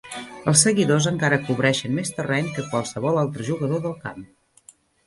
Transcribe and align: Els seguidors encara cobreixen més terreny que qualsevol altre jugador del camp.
Els 0.51 0.63
seguidors 0.67 1.09
encara 1.11 1.39
cobreixen 1.49 1.95
més 1.99 2.15
terreny 2.17 2.51
que 2.57 2.67
qualsevol 2.73 3.25
altre 3.27 3.51
jugador 3.53 3.87
del 3.87 3.99
camp. 4.09 4.31